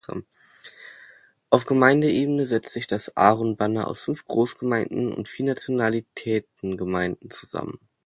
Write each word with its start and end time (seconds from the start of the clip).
Auf 1.51 1.67
Gemeindeebene 1.67 2.47
setzt 2.47 2.73
sich 2.73 2.87
das 2.87 3.15
Arun-Banner 3.15 3.87
aus 3.87 4.01
fünf 4.01 4.25
Großgemeinden 4.25 5.13
und 5.13 5.27
vier 5.29 5.45
Nationalitätengemeinden 5.45 7.29
zusammen. 7.29 7.77